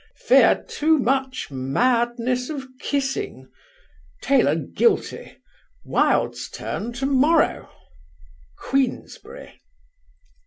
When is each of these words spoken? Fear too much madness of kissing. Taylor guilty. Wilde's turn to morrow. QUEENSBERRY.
Fear 0.17 0.65
too 0.67 0.97
much 0.97 1.51
madness 1.51 2.49
of 2.49 2.65
kissing. 2.79 3.51
Taylor 4.23 4.55
guilty. 4.55 5.37
Wilde's 5.85 6.49
turn 6.49 6.91
to 6.93 7.05
morrow. 7.05 7.69
QUEENSBERRY. 8.57 9.59